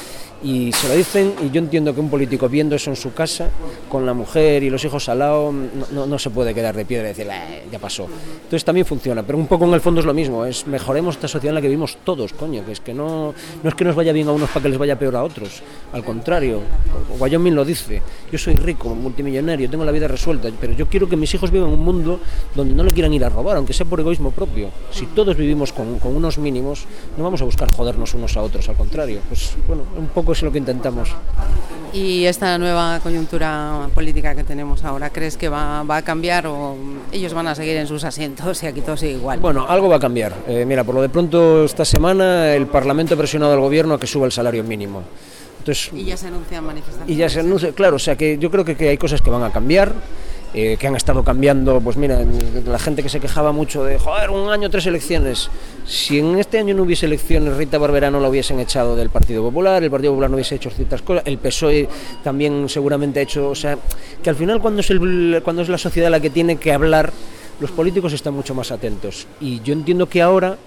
Y 0.43 0.73
se 0.73 0.89
lo 0.89 0.95
dicen 0.95 1.35
y 1.43 1.51
yo 1.51 1.59
entiendo 1.59 1.95
que 1.95 2.01
un 2.01 2.11
político 2.11 2.49
viendo 2.49 2.75
eso 2.77 2.91
en 2.91 2.97
su 2.97 3.13
casa, 3.13 3.49
con 3.89 4.05
la 4.05 4.15
mujer 4.15 4.63
y 4.63 4.71
los 4.71 4.85
hijos 4.85 5.09
al 5.09 5.21
lado, 5.21 5.53
no, 5.93 6.07
no 6.07 6.19
se 6.19 6.31
puede 6.31 6.55
quedar 6.55 6.77
de 6.77 6.85
piedra 6.85 7.09
y 7.09 7.13
decir, 7.13 7.27
eh, 7.31 7.65
ya 7.71 7.79
pasó. 7.79 8.07
Entonces 8.37 8.65
también 8.65 8.87
funciona, 8.87 9.23
pero 9.23 9.39
un 9.39 9.47
poco 9.47 9.65
en 9.65 9.75
el 9.75 9.81
fondo 9.81 10.01
es 10.01 10.07
lo 10.07 10.15
mismo, 10.15 10.45
es 10.45 10.67
mejoremos 10.67 11.17
esta 11.17 11.29
sociedad 11.29 11.51
en 11.51 11.55
la 11.57 11.61
que 11.61 11.69
vivimos 11.69 11.99
todos, 12.05 12.33
coño, 12.33 12.65
que 12.65 12.73
es 12.73 12.81
que 12.81 12.95
no, 12.95 13.35
no 13.63 13.69
es 13.69 13.75
que 13.75 13.85
nos 13.85 13.95
vaya 13.95 14.13
bien 14.13 14.29
a 14.29 14.33
unos 14.33 14.51
para 14.51 14.63
que 14.63 14.69
les 14.69 14.79
vaya 14.79 14.99
peor 14.99 15.17
a 15.17 15.25
otros, 15.25 15.63
al 15.93 16.05
contrario, 16.05 16.61
Wyoming 17.19 17.55
lo 17.55 17.65
dice, 17.65 18.03
yo 18.31 18.39
soy 18.39 18.55
rico, 18.55 18.95
multimillonario, 18.95 19.71
tengo 19.71 19.85
la 19.85 19.93
vida 19.93 20.09
resuelta, 20.09 20.49
pero 20.61 20.73
yo 20.73 20.89
quiero 20.89 21.09
que 21.09 21.17
mis 21.17 21.33
hijos 21.35 21.51
vivan 21.51 21.71
un 21.71 21.81
mundo 21.81 22.21
donde 22.55 22.75
no 22.75 22.85
le 22.85 22.93
quieran 22.93 23.13
ir 23.13 23.25
a 23.25 23.29
robar, 23.29 23.57
aunque 23.57 23.73
sea 23.73 23.87
por 23.87 24.01
egoísmo 24.01 24.31
propio. 24.31 24.71
Si 24.91 25.07
todos 25.07 25.37
vivimos 25.37 25.73
con, 25.73 25.99
con 25.99 26.15
unos 26.17 26.39
mínimos, 26.39 26.85
no 27.17 27.25
vamos 27.25 27.41
a 27.43 27.45
buscar 27.45 27.71
jodernos 27.71 28.15
unos 28.15 28.37
a 28.37 28.43
otros, 28.43 28.69
al 28.69 28.77
contrario, 28.77 29.21
pues 29.29 29.57
bueno, 29.67 29.85
un 29.97 30.09
poco 30.09 30.24
es 30.33 30.43
lo 30.43 30.53
que 30.53 30.59
intentamos. 30.59 31.15
¿Y 31.95 32.25
esta 32.25 32.59
nueva 32.59 32.99
coyuntura 33.01 33.89
política 33.95 34.35
que 34.35 34.43
tenemos 34.43 34.83
ahora, 34.83 35.11
crees 35.11 35.37
que 35.37 35.49
va, 35.49 35.81
a 35.81 36.03
cambiar 36.03 36.45
o 36.49 36.77
ellos 37.13 37.33
van 37.33 37.47
a 37.47 37.55
seguir 37.55 37.77
en 37.77 37.87
sus 37.87 38.03
asientos 38.03 38.61
y 38.65 38.67
aquí 38.67 38.81
todo 38.81 38.97
sigue 38.97 39.13
igual? 39.13 39.39
Bueno, 39.39 39.65
algo 39.69 39.89
va 39.89 39.97
a 39.97 40.01
cambiar. 40.01 40.35
Eh, 40.49 40.65
mira, 40.67 40.83
por 40.83 40.97
lo 40.97 41.03
de 41.03 41.09
pronto 41.09 41.65
esta 41.65 41.85
semana 41.85 42.53
el 42.53 42.67
Parlamento 42.67 43.15
ha 43.15 43.17
presionado 43.17 43.53
al 43.53 43.61
Gobierno 43.61 43.95
a 43.95 44.01
que 44.01 44.09
suba 44.09 44.27
el 44.27 44.33
salario 44.33 44.65
mínimo. 44.65 45.05
Entonces, 45.61 45.91
y 45.95 46.05
ya 46.05 46.17
se 46.17 46.27
anuncian 46.27 46.65
manifestaciones. 46.65 47.15
Y 47.15 47.17
ya 47.17 47.29
se 47.29 47.41
anuncia, 47.41 47.71
claro, 47.71 47.95
o 47.95 48.01
sea 48.01 48.17
que 48.17 48.39
yo 48.39 48.51
creo 48.51 48.65
que, 48.65 48.77
que 48.77 48.89
hay 48.89 48.99
cosas 48.99 49.23
que 49.23 49.31
van 49.31 49.45
a 49.45 49.53
cambiar. 49.53 49.95
Eh, 50.57 50.77
que 50.79 50.87
han 50.87 50.95
estado 50.95 51.25
cambiando, 51.25 51.81
pues 51.81 51.97
mira, 51.97 52.25
la 52.65 52.79
gente 52.79 53.03
que 53.03 53.09
se 53.09 53.19
quejaba 53.19 53.51
mucho 53.51 53.83
de, 53.83 53.99
joder, 53.99 54.31
un 54.31 54.53
año, 54.53 54.71
tres 54.71 54.87
elecciones. 54.87 55.51
Si 55.85 56.21
en 56.21 56.39
este 56.39 56.61
año 56.61 56.77
no 56.77 56.85
hubiese 56.85 57.07
elecciones, 57.07 57.57
Rita 57.57 57.77
Barberá 57.77 58.09
no 58.09 58.21
la 58.21 58.29
hubiesen 58.29 58.61
echado 58.61 58.95
del 58.95 59.11
Partido 59.11 59.43
Popular, 59.43 59.83
el 59.83 59.91
Partido 59.91 60.13
Popular 60.13 60.31
no 60.31 60.37
hubiese 60.37 60.55
hecho 60.55 60.71
ciertas 60.71 61.03
cosas, 61.03 61.25
el 61.27 61.39
PSOE 61.39 61.89
también 62.23 62.69
seguramente 62.69 63.19
ha 63.19 63.25
hecho, 63.25 63.49
o 63.49 63.55
sea, 63.57 63.77
que 64.23 64.31
al 64.31 64.37
final 64.37 64.61
cuando 64.61 64.81
es, 64.81 64.91
el, 64.91 65.41
cuando 65.43 65.63
es 65.63 65.69
la 65.69 65.77
sociedad 65.77 66.09
la 66.09 66.21
que 66.21 66.31
tiene 66.31 66.55
que 66.57 66.73
hablar, 66.73 67.13
los 67.61 67.71
políticos 67.71 68.13
están 68.13 68.35
mucho 68.35 68.55
más 68.55 68.71
atentos. 68.71 69.27
Y 69.41 69.61
yo 69.63 69.73
entiendo 69.73 70.09
que 70.09 70.23
ahora 70.23 70.59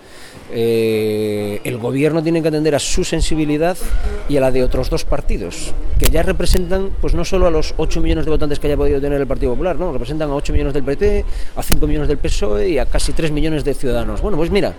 eh, 0.52 1.60
el 1.64 1.78
gobierno 1.78 2.24
tiene 2.24 2.42
que 2.42 2.48
atender 2.48 2.76
a 2.76 2.80
su 2.80 3.04
sensibilidad 3.04 3.78
y 4.30 4.38
a 4.38 4.42
la 4.42 4.52
de 4.52 4.64
otros 4.64 4.90
dos 4.90 5.04
partidos, 5.04 5.74
que 6.00 6.10
ya 6.10 6.24
representan 6.24 6.92
pues 7.02 7.14
no 7.14 7.26
solo 7.26 7.48
a 7.48 7.52
los 7.52 7.74
8 7.78 8.02
millones 8.02 8.26
de 8.26 8.32
votantes 8.32 8.60
que 8.60 8.68
haya 8.68 8.78
podido 8.78 9.00
tener 9.02 9.20
el 9.20 9.28
Partido 9.28 9.52
Popular, 9.52 9.78
no, 9.78 9.92
representan 9.92 10.30
a 10.30 10.36
8 10.36 10.54
millones 10.54 10.74
del 10.74 10.84
PT, 10.84 11.26
a 11.56 11.64
5 11.64 11.88
millones 11.88 12.08
del 12.08 12.18
PSOE 12.18 12.70
y 12.70 12.78
a 12.78 12.86
casi 12.86 13.14
3 13.14 13.32
millones 13.32 13.64
de 13.64 13.74
ciudadanos. 13.74 14.22
Bueno, 14.22 14.38
pues 14.38 14.52
mira, 14.52 14.74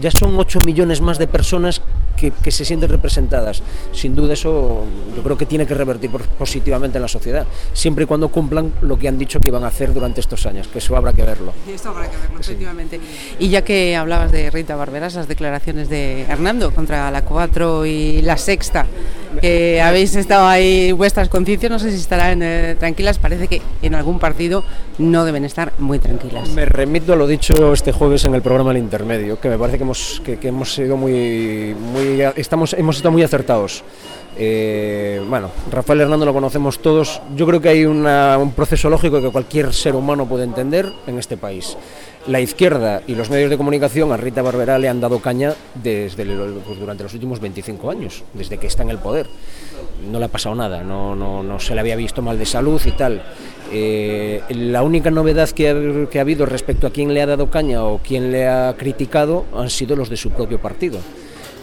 ya 0.00 0.10
son 0.10 0.38
8 0.38 0.60
millones 0.64 1.00
más 1.00 1.18
de 1.18 1.26
personas 1.26 1.82
que, 2.16 2.30
que 2.30 2.50
se 2.50 2.64
sienten 2.64 2.90
representadas. 2.90 3.62
Sin 3.92 4.14
duda 4.14 4.34
eso 4.34 4.84
yo 5.16 5.22
creo 5.22 5.36
que 5.36 5.46
tiene 5.46 5.66
que 5.66 5.74
revertir 5.74 6.10
positivamente 6.10 6.98
en 6.98 7.02
la 7.02 7.08
sociedad, 7.08 7.46
siempre 7.72 8.04
y 8.04 8.06
cuando 8.06 8.28
cumplan 8.28 8.72
lo 8.82 8.98
que 8.98 9.08
han 9.08 9.18
dicho 9.18 9.40
que 9.40 9.48
iban 9.48 9.64
a 9.64 9.68
hacer 9.68 9.92
durante 9.92 10.20
estos 10.20 10.46
años, 10.46 10.68
que 10.68 10.78
eso 10.78 10.96
habrá 10.96 11.12
que 11.12 11.22
verlo. 11.22 11.49
Ég 11.66 11.78
stoppa 11.78 12.04
ekki 12.06 12.16
að 12.16 12.22
vera. 12.26 12.29
Efectivamente. 12.40 13.00
Y 13.38 13.48
ya 13.48 13.62
que 13.62 13.96
hablabas 13.96 14.32
de 14.32 14.50
Rita 14.50 14.76
Barberá, 14.76 15.06
esas 15.06 15.28
declaraciones 15.28 15.88
de 15.88 16.22
Hernando 16.22 16.72
contra 16.72 17.10
la 17.10 17.22
4 17.22 17.86
y 17.86 18.22
la 18.22 18.36
sexta, 18.36 18.86
que 19.40 19.80
habéis 19.80 20.16
estado 20.16 20.46
ahí, 20.46 20.92
vuestras 20.92 21.28
conciencias 21.28 21.70
no 21.70 21.78
sé 21.78 21.90
si 21.90 21.96
estarán 21.96 22.42
eh, 22.42 22.76
tranquilas, 22.78 23.18
parece 23.18 23.48
que 23.48 23.62
en 23.82 23.94
algún 23.94 24.18
partido 24.18 24.64
no 24.98 25.24
deben 25.24 25.44
estar 25.44 25.72
muy 25.78 25.98
tranquilas. 25.98 26.48
Me 26.50 26.64
remito 26.64 27.12
a 27.12 27.16
lo 27.16 27.26
dicho 27.26 27.72
este 27.72 27.92
jueves 27.92 28.24
en 28.24 28.34
el 28.34 28.42
programa 28.42 28.72
El 28.72 28.78
Intermedio, 28.78 29.40
que 29.40 29.48
me 29.48 29.58
parece 29.58 29.78
que 29.78 29.84
hemos, 29.84 30.22
que, 30.24 30.38
hemos 30.42 30.74
sido 30.74 30.96
muy, 30.96 31.74
muy 31.74 32.22
estamos, 32.36 32.74
hemos 32.74 32.96
estado 32.96 33.12
muy 33.12 33.22
acertados. 33.22 33.84
Eh, 34.36 35.20
bueno, 35.28 35.50
Rafael 35.70 36.00
Hernando 36.00 36.24
lo 36.24 36.32
conocemos 36.32 36.80
todos. 36.80 37.20
Yo 37.36 37.46
creo 37.46 37.60
que 37.60 37.68
hay 37.68 37.84
un 37.84 38.52
proceso 38.56 38.88
lógico 38.88 39.20
que 39.20 39.28
cualquier 39.28 39.72
ser 39.72 39.94
humano 39.94 40.26
puede 40.26 40.44
entender 40.44 40.90
en 41.06 41.18
este 41.18 41.36
país 41.36 41.76
la 42.30 42.40
izquierda 42.40 43.02
y 43.08 43.16
los 43.16 43.28
medios 43.28 43.50
de 43.50 43.56
comunicación 43.56 44.12
a 44.12 44.16
Rita 44.16 44.40
Barberá 44.40 44.78
le 44.78 44.88
han 44.88 45.00
dado 45.00 45.18
caña 45.18 45.52
desde 45.74 46.24
pues, 46.64 46.78
durante 46.78 47.02
los 47.02 47.12
últimos 47.12 47.40
25 47.40 47.90
años, 47.90 48.22
desde 48.34 48.56
que 48.56 48.68
está 48.68 48.84
en 48.84 48.90
el 48.90 48.98
poder. 48.98 49.26
No 50.08 50.20
le 50.20 50.26
ha 50.26 50.28
pasado 50.28 50.54
nada, 50.54 50.84
no, 50.84 51.16
no, 51.16 51.42
no 51.42 51.58
se 51.58 51.74
le 51.74 51.80
había 51.80 51.96
visto 51.96 52.22
mal 52.22 52.38
de 52.38 52.46
salud 52.46 52.80
y 52.86 52.92
tal. 52.92 53.20
Eh, 53.72 54.42
la 54.50 54.84
única 54.84 55.10
novedad 55.10 55.50
que 55.50 55.70
ha, 55.70 56.08
que 56.08 56.18
ha 56.18 56.22
habido 56.22 56.46
respecto 56.46 56.86
a 56.86 56.90
quién 56.90 57.12
le 57.12 57.20
ha 57.20 57.26
dado 57.26 57.50
caña 57.50 57.82
o 57.82 57.98
quién 57.98 58.30
le 58.30 58.46
ha 58.46 58.76
criticado 58.78 59.44
han 59.52 59.68
sido 59.68 59.96
los 59.96 60.08
de 60.08 60.16
su 60.16 60.30
propio 60.30 60.60
partido. 60.60 61.00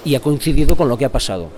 Y 0.04 0.16
ha 0.16 0.20
coincidido 0.20 0.76
con 0.76 0.90
lo 0.90 0.98
que 0.98 1.06
ha 1.06 1.10
pasado 1.10 1.50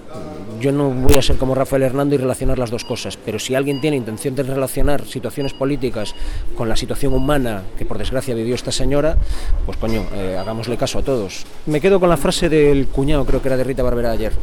yo 0.59 0.71
no 0.71 0.89
voy 0.89 1.15
a 1.15 1.21
ser 1.21 1.37
como 1.37 1.55
Rafael 1.55 1.83
Hernando 1.83 2.15
y 2.15 2.17
relacionar 2.17 2.59
las 2.59 2.69
dos 2.69 2.83
cosas, 2.83 3.17
pero 3.17 3.39
si 3.39 3.55
alguien 3.55 3.81
tiene 3.81 3.97
intención 3.97 4.35
de 4.35 4.43
relacionar 4.43 5.05
situaciones 5.05 5.53
políticas 5.53 6.13
con 6.55 6.69
la 6.69 6.75
situación 6.75 7.13
humana 7.13 7.63
que 7.77 7.85
por 7.85 7.97
desgracia 7.97 8.35
vivió 8.35 8.55
esta 8.55 8.71
señora, 8.71 9.17
pues 9.65 9.77
coño, 9.77 10.05
eh, 10.13 10.37
hagámosle 10.37 10.77
caso 10.77 10.99
a 10.99 11.03
todos. 11.03 11.45
Me 11.65 11.81
quedo 11.81 11.99
con 11.99 12.09
la 12.09 12.17
frase 12.17 12.49
del 12.49 12.87
cuñado, 12.87 13.25
creo 13.25 13.41
que 13.41 13.47
era 13.47 13.57
de 13.57 13.63
Rita 13.63 13.83
Barbera 13.83 14.11
ayer, 14.11 14.33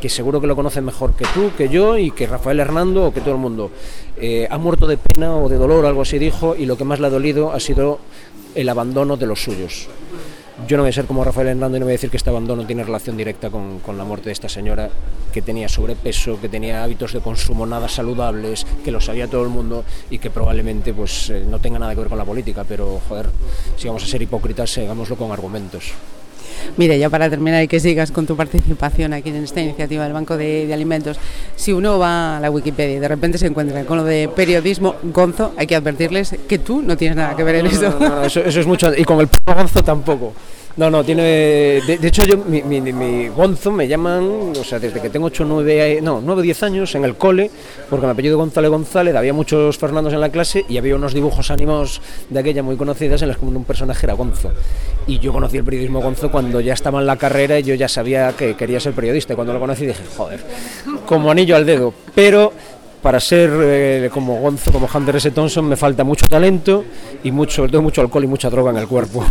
que 0.00 0.08
seguro 0.08 0.40
que 0.40 0.46
lo 0.46 0.56
conocen 0.56 0.84
mejor 0.84 1.14
que 1.14 1.24
tú, 1.32 1.50
que 1.56 1.68
yo 1.68 1.96
y 1.96 2.10
que 2.10 2.26
Rafael 2.26 2.60
Hernando 2.60 3.06
o 3.06 3.12
que 3.14 3.20
todo 3.20 3.34
el 3.34 3.40
mundo. 3.40 3.70
Eh, 4.16 4.46
ha 4.50 4.58
muerto 4.58 4.86
de 4.86 4.98
pena 4.98 5.36
o 5.36 5.48
de 5.48 5.56
dolor, 5.56 5.86
algo 5.86 6.02
así 6.02 6.18
dijo, 6.18 6.54
y 6.56 6.66
lo 6.66 6.76
que 6.76 6.84
más 6.84 7.00
le 7.00 7.06
ha 7.06 7.10
dolido 7.10 7.52
ha 7.52 7.60
sido 7.60 8.00
el 8.54 8.68
abandono 8.68 9.16
de 9.16 9.26
los 9.26 9.42
suyos. 9.42 9.88
Yo 10.68 10.76
no 10.76 10.84
voy 10.84 10.90
a 10.90 10.92
ser 10.92 11.06
como 11.06 11.24
Rafael 11.24 11.48
Hernández 11.48 11.78
y 11.78 11.80
no 11.80 11.86
voy 11.86 11.92
a 11.92 11.98
decir 11.98 12.10
que 12.10 12.16
este 12.16 12.30
abandono 12.30 12.64
tiene 12.64 12.84
relación 12.84 13.16
directa 13.16 13.50
con, 13.50 13.80
la 13.98 14.04
muerte 14.04 14.26
de 14.26 14.32
esta 14.32 14.48
señora 14.48 14.88
que 15.32 15.42
tenía 15.42 15.68
sobrepeso, 15.68 16.40
que 16.40 16.48
tenía 16.48 16.84
hábitos 16.84 17.12
de 17.12 17.20
consumo 17.20 17.66
nada 17.66 17.88
saludables, 17.88 18.64
que 18.84 18.92
lo 18.92 19.00
sabía 19.00 19.26
todo 19.26 19.42
el 19.42 19.48
mundo 19.48 19.84
y 20.10 20.20
que 20.20 20.30
probablemente 20.30 20.94
pues, 20.94 21.28
eh, 21.30 21.44
no 21.44 21.58
tenga 21.58 21.80
nada 21.80 21.94
que 21.94 22.02
ver 22.02 22.08
con 22.08 22.18
la 22.18 22.24
política, 22.24 22.64
pero 22.68 23.00
joder, 23.08 23.30
si 23.76 23.88
vamos 23.88 24.04
a 24.04 24.06
ser 24.06 24.22
hipócritas, 24.22 24.78
hagámoslo 24.78 25.16
con 25.16 25.32
argumentos. 25.32 25.92
Mire, 26.76 26.98
ya 26.98 27.10
para 27.10 27.30
terminar 27.30 27.62
y 27.62 27.68
que 27.68 27.80
sigas 27.80 28.10
con 28.10 28.26
tu 28.26 28.36
participación 28.36 29.12
aquí 29.12 29.30
en 29.30 29.36
esta 29.36 29.60
iniciativa 29.60 30.04
del 30.04 30.12
Banco 30.12 30.36
de, 30.36 30.72
Alimentos, 30.74 31.18
si 31.56 31.72
uno 31.72 31.98
va 31.98 32.38
a 32.38 32.40
la 32.40 32.50
Wikipedia 32.50 32.96
y 32.96 32.98
de 32.98 33.08
repente 33.08 33.38
se 33.38 33.46
encuentra 33.46 33.84
con 33.84 33.98
lo 33.98 34.04
de 34.04 34.28
periodismo 34.34 34.96
gonzo, 35.04 35.52
hay 35.56 35.66
que 35.66 35.76
advertirles 35.76 36.36
que 36.48 36.58
tú 36.58 36.82
no 36.82 36.96
tienes 36.96 37.16
nada 37.16 37.36
que 37.36 37.44
ver 37.44 37.56
en 37.56 37.66
eso. 37.66 37.96
eso. 38.24 38.40
eso. 38.40 38.60
es 38.60 38.66
mucho, 38.66 38.92
y 38.96 39.04
con 39.04 39.20
el 39.20 39.28
Gonzo 39.46 39.82
tampoco. 39.84 40.32
No, 40.76 40.90
no, 40.90 41.04
tiene. 41.04 41.22
De, 41.22 41.98
hecho, 42.02 42.24
yo, 42.24 42.36
mi, 42.36 42.62
mi, 42.62 43.28
Gonzo 43.28 43.70
me 43.70 43.86
llaman, 43.86 44.52
o 44.58 44.64
sea, 44.64 44.80
desde 44.80 45.00
que 45.00 45.08
tengo 45.08 45.26
8, 45.26 45.44
9, 45.46 46.00
no, 46.02 46.20
9, 46.20 46.42
10 46.42 46.62
años 46.64 46.94
en 46.96 47.04
el 47.04 47.14
cole, 47.14 47.48
porque 47.88 48.06
me 48.06 48.12
apellido 48.12 48.36
González 48.38 48.70
González, 48.70 49.14
había 49.14 49.32
muchos 49.32 49.78
Fernandos 49.78 50.12
en 50.12 50.20
la 50.20 50.30
clase 50.30 50.64
y 50.68 50.76
había 50.76 50.96
unos 50.96 51.14
dibujos 51.14 51.52
animados 51.52 52.02
de 52.28 52.40
aquella 52.40 52.64
muy 52.64 52.76
conocidas 52.76 53.22
en 53.22 53.28
los 53.28 53.38
que 53.38 53.44
un 53.44 53.64
personaje 53.64 54.04
era 54.04 54.14
Gonzo. 54.14 54.50
Y 55.06 55.20
yo 55.20 55.32
conocí 55.32 55.58
el 55.58 55.64
periodismo 55.64 56.00
Gonzo 56.00 56.32
cuando 56.32 56.60
ya 56.60 56.74
estaba 56.74 56.98
en 56.98 57.06
la 57.06 57.16
carrera 57.16 57.58
y 57.60 57.62
yo 57.62 57.74
ya 57.76 57.86
sabía 57.86 58.32
que 58.32 58.56
quería 58.56 58.80
ser 58.80 58.94
periodista. 58.94 59.34
Y 59.34 59.36
cuando 59.36 59.52
lo 59.52 59.60
conocí 59.60 59.86
dije, 59.86 60.02
joder, 60.16 60.40
como 61.06 61.30
anillo 61.30 61.54
al 61.54 61.66
dedo. 61.66 61.94
Pero 62.16 62.52
para 63.04 63.20
ser 63.20 63.50
eh, 63.52 64.10
como 64.10 64.40
Gonzo, 64.40 64.72
como 64.72 64.88
Hunter 64.92 65.16
S. 65.16 65.30
Thompson, 65.30 65.68
me 65.68 65.76
falta 65.76 66.04
mucho 66.04 66.26
talento 66.26 66.86
y 67.22 67.30
mucho, 67.30 67.68
tengo 67.68 67.82
mucho 67.82 68.00
alcohol 68.00 68.24
y 68.24 68.26
mucha 68.26 68.48
droga 68.48 68.70
en 68.70 68.78
el 68.78 68.88
cuerpo. 68.88 69.22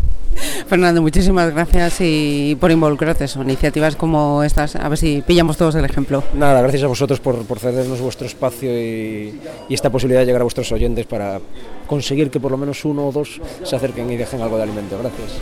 Fernando, 0.68 1.00
muchísimas 1.00 1.50
gracias 1.50 1.96
y 2.02 2.58
por 2.60 2.70
involucrarte 2.70 3.24
en 3.24 3.42
iniciativas 3.44 3.96
como 3.96 4.42
estas, 4.42 4.76
a 4.76 4.86
ver 4.90 4.98
si 4.98 5.22
pillamos 5.26 5.56
todos 5.56 5.74
el 5.76 5.86
ejemplo. 5.86 6.22
Nada, 6.34 6.60
gracias 6.60 6.82
a 6.82 6.88
vosotros 6.88 7.18
por, 7.18 7.58
cedernos 7.58 8.02
vuestro 8.02 8.26
espacio 8.26 8.70
y, 8.70 9.40
y, 9.66 9.74
esta 9.74 9.88
posibilidad 9.88 10.20
de 10.20 10.26
llegar 10.26 10.42
a 10.42 10.44
vuestros 10.44 10.70
oyentes 10.72 11.06
para 11.06 11.40
conseguir 11.86 12.30
que 12.30 12.38
por 12.38 12.50
lo 12.50 12.58
menos 12.58 12.84
uno 12.84 13.08
o 13.08 13.12
dos 13.12 13.40
se 13.64 13.76
acerquen 13.76 14.12
y 14.12 14.18
dejen 14.18 14.42
algo 14.42 14.58
de 14.58 14.64
alimento. 14.64 14.98
Gracias. 14.98 15.40